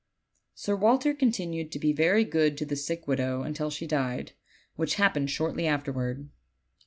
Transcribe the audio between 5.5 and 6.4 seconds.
afterward.